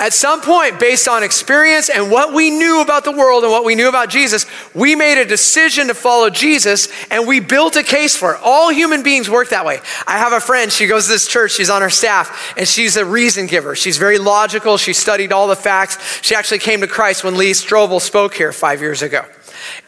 [0.00, 3.66] At some point, based on experience and what we knew about the world and what
[3.66, 7.82] we knew about Jesus, we made a decision to follow Jesus and we built a
[7.82, 8.40] case for it.
[8.42, 9.78] All human beings work that way.
[10.06, 12.96] I have a friend, she goes to this church, she's on our staff, and she's
[12.96, 13.76] a reason giver.
[13.76, 16.22] She's very logical, she studied all the facts.
[16.22, 19.26] She actually came to Christ when Lee Strobel spoke here five years ago.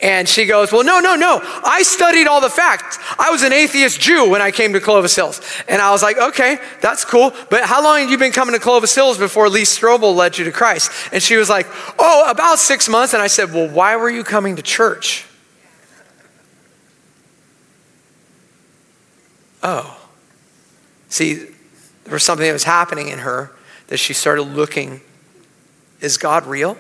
[0.00, 1.40] And she goes, Well, no, no, no.
[1.42, 2.98] I studied all the facts.
[3.18, 5.40] I was an atheist Jew when I came to Clovis Hills.
[5.68, 7.32] And I was like, Okay, that's cool.
[7.50, 10.44] But how long have you been coming to Clovis Hills before Lee Strobel led you
[10.44, 10.90] to Christ?
[11.12, 11.66] And she was like,
[11.98, 13.14] Oh, about six months.
[13.14, 15.26] And I said, Well, why were you coming to church?
[19.62, 19.98] Oh.
[21.08, 21.34] See,
[22.04, 23.52] there was something that was happening in her
[23.88, 25.00] that she started looking
[26.00, 26.76] is God real?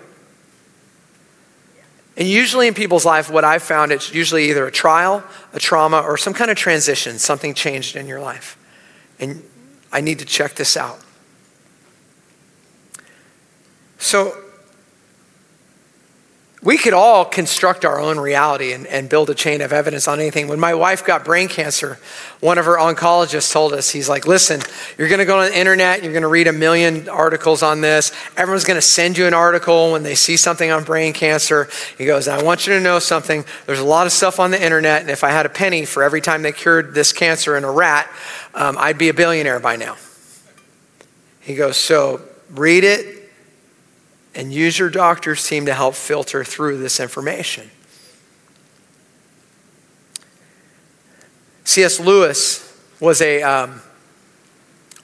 [2.16, 6.00] And usually in people's life, what I've found, it's usually either a trial, a trauma,
[6.00, 7.18] or some kind of transition.
[7.18, 8.58] Something changed in your life.
[9.18, 9.42] And
[9.90, 11.00] I need to check this out.
[13.98, 14.36] So,
[16.64, 20.20] we could all construct our own reality and, and, build a chain of evidence on
[20.20, 20.46] anything.
[20.46, 21.98] When my wife got brain cancer,
[22.38, 24.60] one of her oncologists told us, he's like, listen,
[24.96, 27.80] you're going to go on the internet, you're going to read a million articles on
[27.80, 28.12] this.
[28.36, 31.68] Everyone's going to send you an article when they see something on brain cancer.
[31.98, 33.44] He goes, I want you to know something.
[33.66, 36.04] There's a lot of stuff on the internet, and if I had a penny for
[36.04, 38.08] every time they cured this cancer in a rat,
[38.54, 39.96] um, I'd be a billionaire by now.
[41.40, 43.21] He goes, so read it,
[44.34, 47.70] and use your doctor's team to help filter through this information.
[51.64, 52.00] C.S.
[52.00, 52.68] Lewis
[53.00, 53.80] was a, um,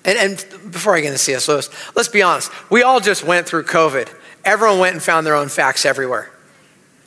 [0.05, 1.49] and, and before I get into C.S.
[1.49, 2.51] Lewis, let's be honest.
[2.71, 4.13] We all just went through COVID.
[4.45, 6.31] Everyone went and found their own facts everywhere.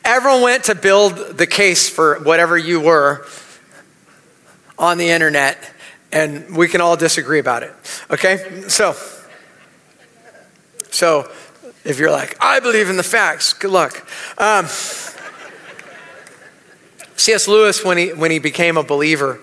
[0.03, 3.25] Everyone went to build the case for whatever you were
[4.77, 5.73] on the internet,
[6.11, 7.71] and we can all disagree about it.
[8.09, 8.63] Okay?
[8.67, 8.95] So,
[10.89, 11.29] so
[11.83, 14.07] if you're like, I believe in the facts, good luck.
[14.37, 14.67] Um,
[17.15, 17.47] C.S.
[17.47, 19.39] Lewis, when he, when he became a believer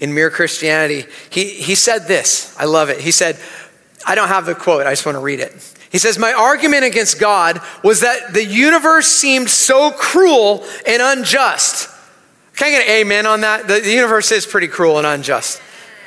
[0.00, 2.56] in mere Christianity, he, he said this.
[2.58, 3.00] I love it.
[3.00, 3.38] He said,
[4.06, 5.52] I don't have the quote, I just want to read it.
[5.90, 11.88] He says, My argument against God was that the universe seemed so cruel and unjust.
[12.56, 13.68] Can I get an amen on that?
[13.68, 15.60] The, the universe is pretty cruel and unjust,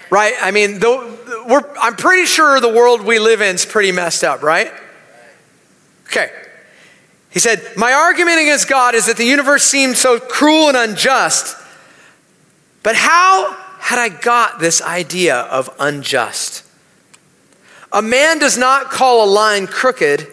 [0.09, 0.33] right?
[0.41, 4.41] I mean, the, I'm pretty sure the world we live in is pretty messed up,
[4.41, 4.71] right?
[6.07, 6.31] Okay.
[7.29, 11.57] He said, My argument against God is that the universe seemed so cruel and unjust.
[12.81, 16.63] But how had I got this idea of unjust?
[17.91, 20.27] A man does not call a line crooked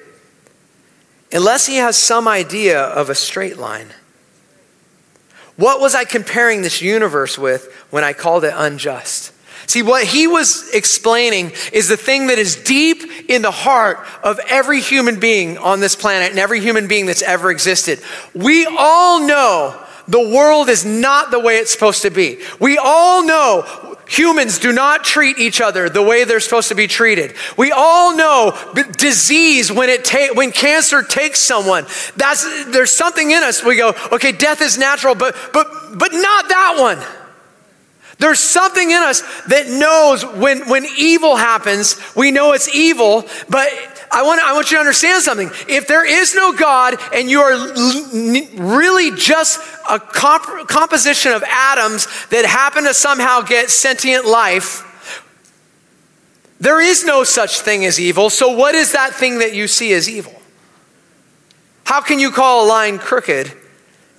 [1.32, 3.88] unless he has some idea of a straight line.
[5.56, 9.31] What was I comparing this universe with when I called it unjust?
[9.72, 14.38] See, what he was explaining is the thing that is deep in the heart of
[14.50, 17.98] every human being on this planet and every human being that's ever existed.
[18.34, 22.42] We all know the world is not the way it's supposed to be.
[22.60, 26.86] We all know humans do not treat each other the way they're supposed to be
[26.86, 27.34] treated.
[27.56, 28.54] We all know
[28.98, 31.86] disease when it ta- when cancer takes someone.
[32.16, 33.64] That's there's something in us.
[33.64, 37.21] We go, okay, death is natural, but but but not that one.
[38.22, 43.68] There's something in us that knows when, when evil happens, we know it's evil, but
[44.12, 45.50] I want, I want you to understand something.
[45.68, 47.74] If there is no God and you are
[48.62, 49.58] really just
[49.90, 54.86] a comp- composition of atoms that happen to somehow get sentient life,
[56.60, 58.30] there is no such thing as evil.
[58.30, 60.40] So, what is that thing that you see as evil?
[61.82, 63.52] How can you call a line crooked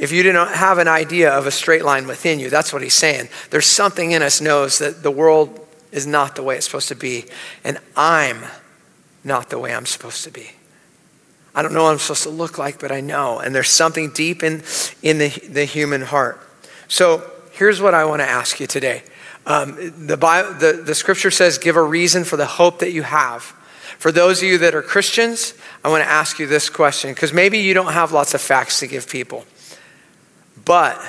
[0.04, 2.50] if you didn't have an idea of a straight line within you.
[2.50, 3.30] That's what he's saying.
[3.52, 6.96] There's something in us knows that the world is not the way it's supposed to
[6.96, 7.24] be,
[7.64, 8.44] and I'm
[9.24, 10.52] not the way I'm supposed to be.
[11.56, 13.40] I don't know what I'm supposed to look like, but I know.
[13.40, 14.64] And there's something deep in,
[15.02, 16.42] in the, the human heart.
[16.90, 19.04] So here's what I want to ask you today.
[19.46, 23.04] Um, the, Bible, the, the scripture says, give a reason for the hope that you
[23.04, 23.44] have.
[24.00, 27.32] For those of you that are Christians, I want to ask you this question because
[27.32, 29.46] maybe you don't have lots of facts to give people.
[30.66, 31.02] But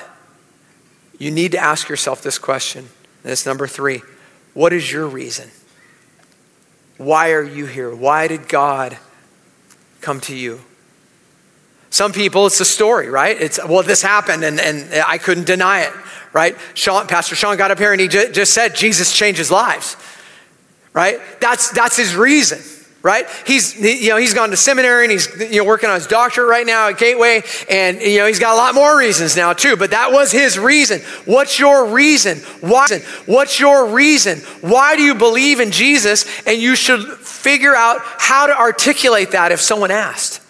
[1.18, 2.88] you need to ask yourself this question.
[3.22, 4.02] And it's number three
[4.52, 5.50] What is your reason?
[6.96, 7.94] Why are you here?
[7.94, 8.96] Why did God
[10.00, 10.60] come to you?
[11.90, 13.40] Some people, it's a story, right?
[13.40, 15.92] It's, well, this happened and, and I couldn't deny it,
[16.32, 16.56] right?
[16.74, 19.96] Sean, Pastor Sean got up here and he just said Jesus changes lives,
[20.92, 21.20] right?
[21.40, 22.58] That's, that's his reason
[23.04, 23.26] right?
[23.46, 26.48] He's, you know, he's gone to seminary and he's, you know, working on his doctorate
[26.48, 27.42] right now at Gateway.
[27.68, 30.58] And, you know, he's got a lot more reasons now too, but that was his
[30.58, 31.02] reason.
[31.26, 32.38] What's your reason?
[32.62, 32.86] Why?
[33.26, 34.38] What's your reason?
[34.62, 36.24] Why do you believe in Jesus?
[36.46, 40.40] And you should figure out how to articulate that if someone asked.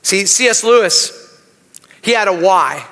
[0.00, 0.64] See, C.S.
[0.64, 1.40] Lewis,
[2.00, 2.86] he had a why.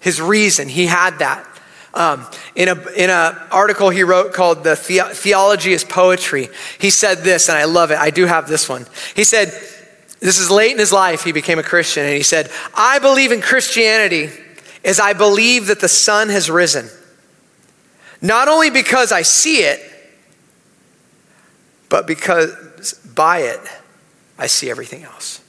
[0.00, 1.48] His reason, he had that.
[1.96, 6.90] Um, in an in a article he wrote called The, the- Theology is Poetry, he
[6.90, 7.96] said this, and I love it.
[7.98, 8.84] I do have this one.
[9.14, 9.48] He said,
[10.20, 13.32] This is late in his life, he became a Christian, and he said, I believe
[13.32, 14.28] in Christianity
[14.84, 16.90] as I believe that the sun has risen.
[18.20, 19.80] Not only because I see it,
[21.88, 23.60] but because by it,
[24.38, 25.40] I see everything else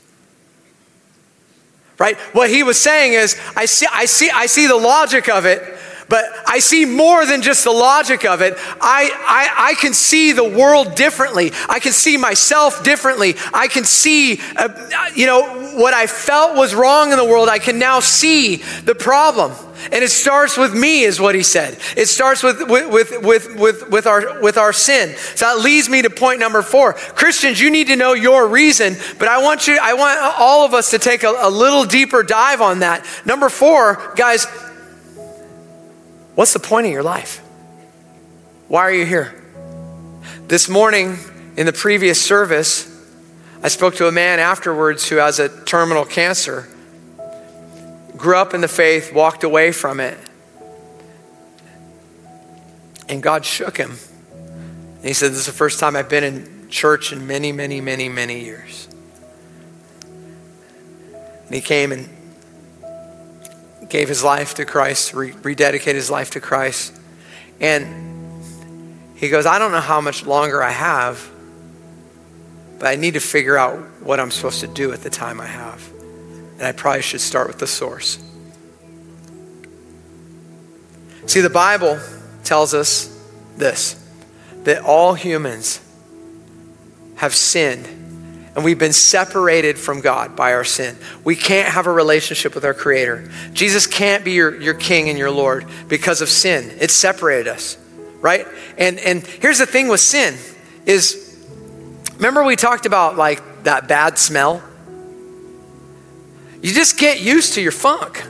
[2.00, 5.46] right what he was saying is i see i see i see the logic of
[5.46, 5.62] it
[6.10, 8.54] but I see more than just the logic of it.
[8.58, 11.52] I, I, I can see the world differently.
[11.68, 13.36] I can see myself differently.
[13.54, 17.50] I can see, uh, you know, what I felt was wrong in the world.
[17.50, 19.54] I can now see the problem.
[19.92, 21.78] And it starts with me, is what he said.
[21.96, 22.90] It starts with, with,
[23.24, 25.16] with, with, with, our, with our sin.
[25.36, 26.94] So that leads me to point number four.
[26.94, 30.74] Christians, you need to know your reason, but I want you, I want all of
[30.74, 33.06] us to take a, a little deeper dive on that.
[33.26, 34.48] Number four, guys,
[36.38, 37.40] What's the point of your life?
[38.68, 39.34] Why are you here?
[40.48, 41.18] This morning,
[41.56, 42.86] in the previous service,
[43.64, 46.70] I spoke to a man afterwards who has a terminal cancer,
[48.16, 50.16] grew up in the faith, walked away from it,
[53.10, 53.98] and God shook him.
[54.98, 57.82] And he said, This is the first time I've been in church in many, many,
[57.82, 58.88] many, many years.
[60.04, 62.08] And he came and
[63.90, 66.94] gave his life to Christ, re- rededicated his life to Christ.
[67.60, 68.08] And
[69.16, 71.28] he goes, I don't know how much longer I have,
[72.80, 75.48] but I need to figure out what I'm supposed to do at the time I
[75.48, 75.90] have.
[76.58, 78.20] And I probably should start with the source.
[81.26, 82.00] See, the Bible
[82.44, 83.14] tells us
[83.58, 84.04] this
[84.64, 85.80] that all humans
[87.16, 87.88] have sinned
[88.58, 90.98] and we've been separated from God by our sin.
[91.24, 93.30] We can't have a relationship with our Creator.
[93.54, 96.76] Jesus can't be your, your King and your Lord because of sin.
[96.82, 97.78] It separated us,
[98.20, 98.48] right?
[98.80, 100.36] And, and here's the thing with sin
[100.88, 101.38] is,
[102.16, 104.64] remember we talked about like that bad smell?
[106.64, 108.26] You just get used to your funk.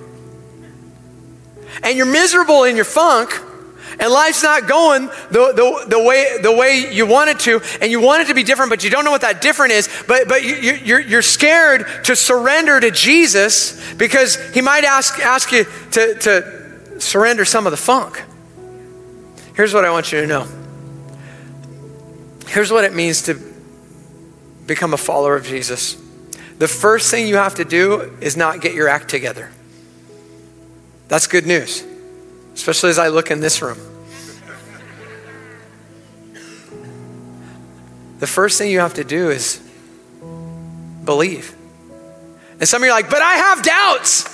[1.84, 3.32] And you're miserable in your funk
[4.00, 7.92] and life's not going the, the, the, way, the way you want it to, and
[7.92, 10.28] you want it to be different, but you don't know what that different is, but,
[10.28, 15.66] but you, you're, you're scared to surrender to Jesus because he might ask, ask you
[15.92, 18.24] to, to surrender some of the funk.
[19.56, 20.48] Here's what I want you to know.
[22.48, 23.34] Here's what it means to
[24.68, 25.98] become a follower of Jesus.
[26.60, 29.52] The first thing you have to do is not get your act together.
[31.08, 31.84] That's good news,
[32.58, 33.78] especially as I look in this room.
[38.18, 39.62] The first thing you have to do is
[41.04, 41.56] believe.
[42.60, 44.34] And some of you are like, but I have doubts.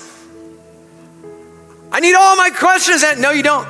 [1.91, 3.03] I need all my questions.
[3.03, 3.67] And no, you don't.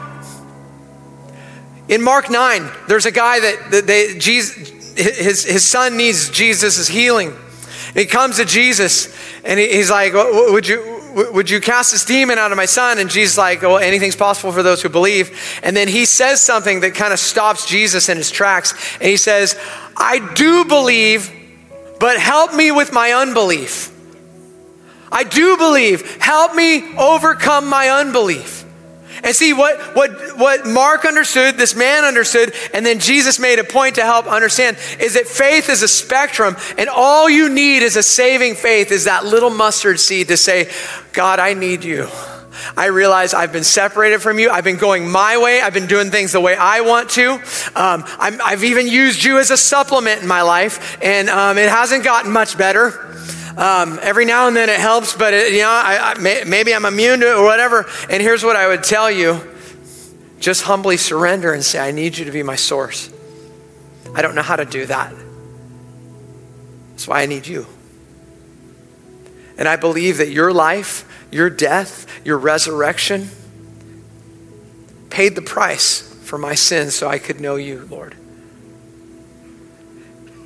[1.89, 6.88] In Mark 9, there's a guy that, that they, Jesus, his, his son needs Jesus'
[6.88, 7.30] healing.
[7.88, 12.05] And he comes to Jesus and he, he's like, would you, would you cast this
[12.05, 12.99] demon out of my son?
[12.99, 15.59] And Jesus like, well, anything's possible for those who believe.
[15.64, 18.74] And then he says something that kind of stops Jesus in his tracks.
[18.95, 19.57] And he says,
[19.95, 21.32] I do believe,
[21.99, 23.91] but help me with my unbelief.
[25.11, 26.18] I do believe.
[26.18, 28.62] Help me overcome my unbelief.
[29.24, 33.63] And see what, what, what Mark understood, this man understood, and then Jesus made a
[33.63, 37.95] point to help understand is that faith is a spectrum, and all you need is
[37.95, 40.69] a saving faith, is that little mustard seed to say,
[41.13, 42.09] God, I need you.
[42.78, 44.49] I realize I've been separated from you.
[44.49, 45.61] I've been going my way.
[45.61, 47.34] I've been doing things the way I want to.
[47.76, 51.69] Um, i have even used you as a supplement in my life, and um, it
[51.69, 53.13] hasn't gotten much better.
[53.58, 56.74] Um, every now and then it helps, but it, you know, I, I, may, maybe
[56.74, 57.86] I'm immune to it or whatever.
[58.10, 59.39] And here's what I would tell you
[60.39, 63.14] just humbly surrender and say, I need you to be my source.
[64.16, 65.14] I don't know how to do that.
[66.91, 67.66] That's why I need you.
[69.58, 73.30] And I believe that your life, your death, your resurrection
[75.10, 78.16] paid the price for my sins so I could know you, Lord.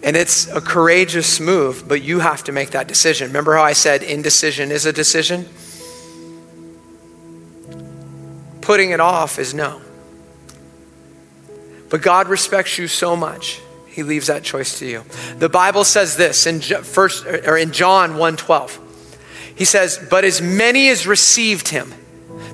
[0.03, 3.27] And it's a courageous move, but you have to make that decision.
[3.27, 5.47] Remember how I said indecision is a decision?
[8.61, 9.81] Putting it off is no.
[11.89, 13.61] But God respects you so much.
[13.87, 15.03] He leaves that choice to you.
[15.39, 18.79] The Bible says this in first or in John 1:12.
[19.55, 21.93] He says, "But as many as received him,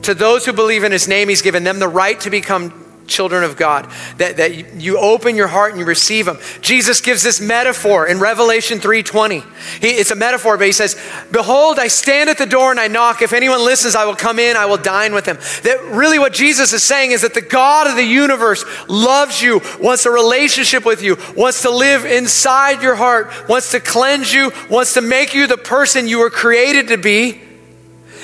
[0.04, 2.74] to those who believe in his name, he's given them the right to become
[3.14, 6.40] children of God, that, that you open your heart and you receive them.
[6.62, 9.44] Jesus gives this metaphor in Revelation 3.20.
[9.82, 11.00] He, it's a metaphor, but he says,
[11.32, 13.22] Behold, I stand at the door and I knock.
[13.22, 15.38] If anyone listens, I will come in, I will dine with him.
[15.64, 19.62] That really what Jesus is saying is that the God of the universe loves you,
[19.80, 24.52] wants a relationship with you, wants to live inside your heart, wants to cleanse you,
[24.70, 27.42] wants to make you the person you were created to be,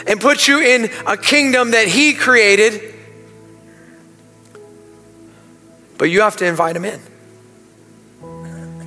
[0.07, 2.88] and put you in a kingdom that he created
[5.99, 6.99] but you have to invite him in.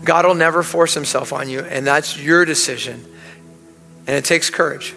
[0.02, 3.04] God will never force himself on you, and that's your decision.
[4.06, 4.94] And it takes courage.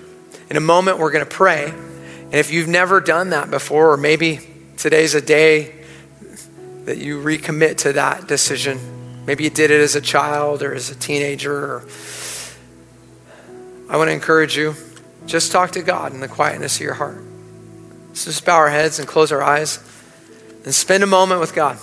[0.50, 1.70] In a moment, we're going to pray.
[1.70, 4.40] And if you've never done that before, or maybe
[4.78, 5.76] today's a day
[6.86, 10.90] that you recommit to that decision, maybe you did it as a child or as
[10.90, 11.88] a teenager, or
[13.90, 14.74] I want to encourage you
[15.26, 17.22] just talk to God in the quietness of your heart.
[18.08, 19.80] Let's just bow our heads and close our eyes
[20.64, 21.78] and spend a moment with God.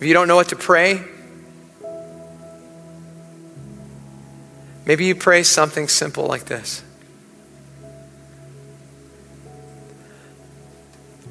[0.00, 1.04] If you don't know what to pray,
[4.86, 6.82] maybe you pray something simple like this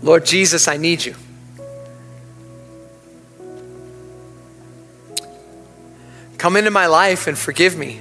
[0.04, 1.16] Lord Jesus, I need you.
[6.38, 8.00] Come into my life and forgive me.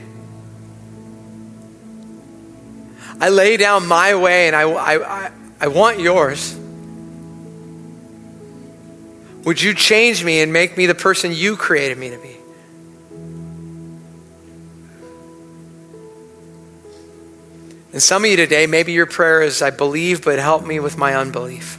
[3.21, 6.57] I lay down my way and I, I, I, want yours.
[9.49, 12.37] Would you change me and make me the person you created me to be?
[17.95, 20.99] And some of you today, maybe your prayer is, I believe, but help me with
[20.99, 21.79] my unbelief.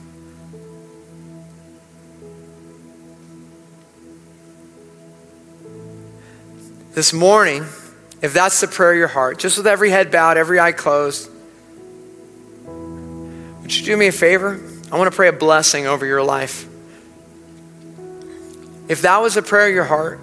[6.95, 7.67] This morning,
[8.23, 11.29] if that's the prayer of your heart, just with every head bowed, every eye closed,
[12.65, 14.59] would you do me a favor?
[14.91, 16.65] I want to pray a blessing over your life.
[18.89, 20.19] If that was a prayer of your heart,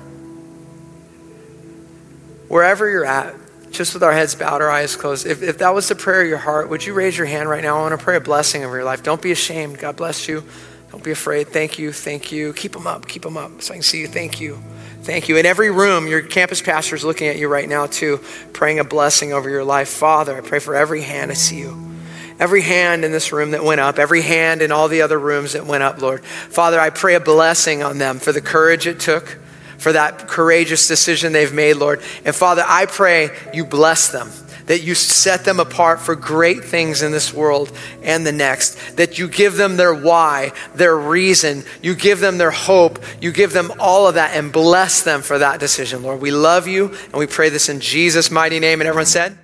[2.48, 3.34] wherever you're at,
[3.70, 6.28] just with our heads bowed, our eyes closed, if, if that was the prayer of
[6.28, 7.78] your heart, would you raise your hand right now?
[7.78, 9.02] I want to pray a blessing over your life.
[9.02, 9.78] Don't be ashamed.
[9.78, 10.42] God bless you.
[10.90, 11.48] Don't be afraid.
[11.48, 11.92] Thank you.
[11.92, 12.52] Thank you.
[12.54, 13.06] Keep them up.
[13.06, 14.08] Keep them up so I can see you.
[14.08, 14.58] Thank you.
[15.02, 15.36] Thank you.
[15.36, 18.18] In every room, your campus pastor is looking at you right now, too,
[18.52, 19.88] praying a blessing over your life.
[19.88, 21.30] Father, I pray for every hand.
[21.30, 21.95] I see you.
[22.38, 25.54] Every hand in this room that went up, every hand in all the other rooms
[25.54, 26.24] that went up, Lord.
[26.24, 29.38] Father, I pray a blessing on them for the courage it took,
[29.78, 32.02] for that courageous decision they've made, Lord.
[32.24, 34.30] And Father, I pray you bless them
[34.66, 37.72] that you set them apart for great things in this world
[38.02, 42.50] and the next, that you give them their why, their reason, you give them their
[42.50, 46.20] hope, you give them all of that and bless them for that decision, Lord.
[46.20, 48.80] We love you and we pray this in Jesus' mighty name.
[48.80, 49.38] And everyone said,